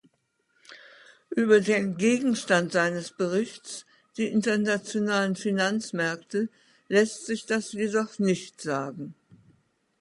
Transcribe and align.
Über 1.29 1.59
den 1.61 1.95
Gegenstand 1.95 2.71
seines 2.71 3.11
Berichts, 3.11 3.85
die 4.17 4.25
internationalen 4.25 5.35
Finanzmärkte, 5.35 6.49
lässt 6.87 7.27
sich 7.27 7.45
das 7.45 7.71
jedoch 7.73 8.17
nicht 8.17 8.59
sagen. 8.61 9.13